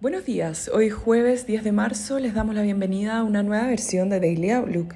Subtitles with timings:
[0.00, 4.08] Buenos días, hoy jueves 10 de marzo les damos la bienvenida a una nueva versión
[4.08, 4.94] de Daily Outlook.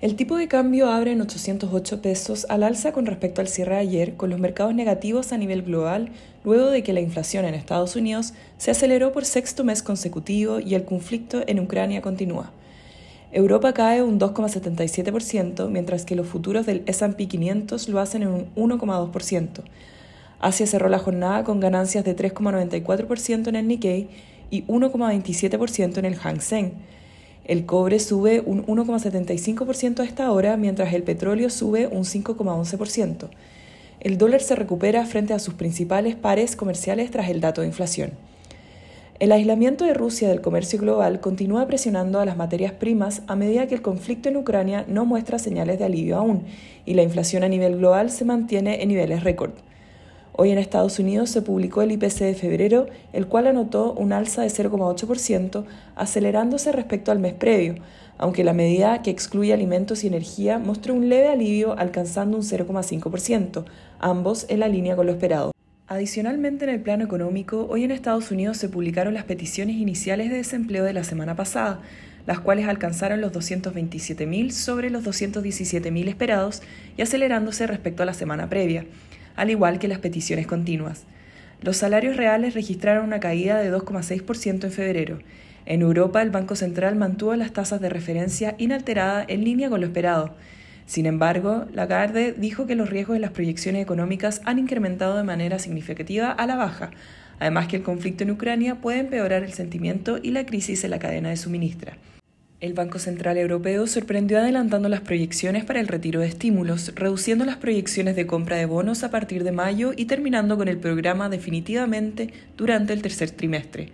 [0.00, 3.82] El tipo de cambio abre en 808 pesos al alza con respecto al cierre de
[3.82, 6.10] ayer, con los mercados negativos a nivel global,
[6.42, 10.74] luego de que la inflación en Estados Unidos se aceleró por sexto mes consecutivo y
[10.74, 12.50] el conflicto en Ucrania continúa.
[13.30, 18.54] Europa cae un 2,77%, mientras que los futuros del SP 500 lo hacen en un
[18.56, 19.62] 1,2%.
[20.40, 24.08] Asia cerró la jornada con ganancias de 3,94% en el Nikkei
[24.52, 26.74] y 1,27% en el Hang Seng.
[27.44, 33.30] El cobre sube un 1,75% a esta hora, mientras el petróleo sube un 5,11%.
[33.98, 38.12] El dólar se recupera frente a sus principales pares comerciales tras el dato de inflación.
[39.18, 43.66] El aislamiento de Rusia del comercio global continúa presionando a las materias primas a medida
[43.68, 46.42] que el conflicto en Ucrania no muestra señales de alivio aún
[46.84, 49.52] y la inflación a nivel global se mantiene en niveles récord.
[50.34, 54.40] Hoy en Estados Unidos se publicó el IPC de febrero, el cual anotó un alza
[54.40, 57.74] de 0,8%, acelerándose respecto al mes previo,
[58.16, 63.66] aunque la medida que excluye alimentos y energía mostró un leve alivio alcanzando un 0,5%,
[63.98, 65.52] ambos en la línea con lo esperado.
[65.86, 70.36] Adicionalmente, en el plano económico, hoy en Estados Unidos se publicaron las peticiones iniciales de
[70.36, 71.82] desempleo de la semana pasada,
[72.24, 76.62] las cuales alcanzaron los 227.000 sobre los 217.000 esperados
[76.96, 78.86] y acelerándose respecto a la semana previa
[79.36, 81.04] al igual que las peticiones continuas.
[81.60, 85.18] Los salarios reales registraron una caída de 2,6% en febrero.
[85.64, 89.86] En Europa, el Banco Central mantuvo las tasas de referencia inalteradas en línea con lo
[89.86, 90.34] esperado.
[90.86, 95.60] Sin embargo, Lagarde dijo que los riesgos de las proyecciones económicas han incrementado de manera
[95.60, 96.90] significativa a la baja,
[97.38, 100.98] además que el conflicto en Ucrania puede empeorar el sentimiento y la crisis en la
[100.98, 101.96] cadena de suministra.
[102.62, 107.56] El Banco Central Europeo sorprendió adelantando las proyecciones para el retiro de estímulos, reduciendo las
[107.56, 112.32] proyecciones de compra de bonos a partir de mayo y terminando con el programa definitivamente
[112.56, 113.88] durante el tercer trimestre.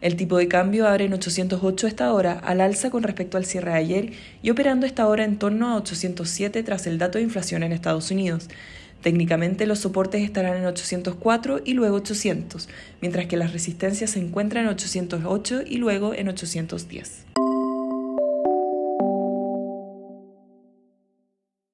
[0.00, 3.72] El tipo de cambio abre en 808 esta hora, al alza con respecto al cierre
[3.72, 4.12] de ayer
[4.44, 8.12] y operando esta hora en torno a 807 tras el dato de inflación en Estados
[8.12, 8.46] Unidos.
[9.02, 12.68] Técnicamente los soportes estarán en 804 y luego 800,
[13.00, 17.27] mientras que las resistencias se encuentran en 808 y luego en 810.